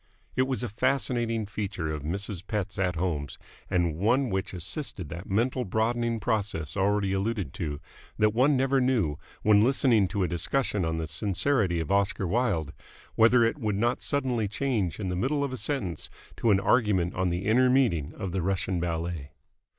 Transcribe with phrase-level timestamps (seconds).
[0.35, 2.47] It was a fascinating feature of Mrs.
[2.47, 3.37] Pett's at homes
[3.69, 7.79] and one which assisted that mental broadening process already alluded to
[8.17, 12.73] that one never knew, when listening to a discussion on the sincerity of Oscar Wilde,
[13.13, 17.13] whether it would not suddenly change in the middle of a sentence to an argument
[17.13, 19.33] on the inner meaning of the Russian Ballet.